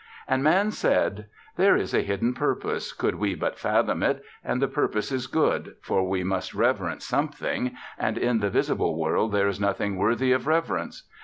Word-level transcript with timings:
And 0.27 0.41
Man 0.41 0.71
said: 0.71 1.27
'There 1.57 1.75
is 1.77 1.93
a 1.93 2.01
hidden 2.01 2.33
purpose, 2.33 2.91
could 2.91 3.13
we 3.17 3.35
but 3.35 3.59
fathom 3.59 4.01
it, 4.01 4.23
and 4.43 4.59
the 4.59 4.67
purpose 4.67 5.11
is 5.11 5.27
good; 5.27 5.75
for 5.79 6.09
we 6.09 6.23
must 6.23 6.55
reverence 6.55 7.05
something, 7.05 7.75
and 7.99 8.17
in 8.17 8.39
the 8.39 8.49
visible 8.49 8.97
world 8.99 9.31
there 9.31 9.47
is 9.47 9.59
nothing 9.59 9.97
worthy 9.97 10.31
of 10.31 10.47
reverence.' 10.47 11.03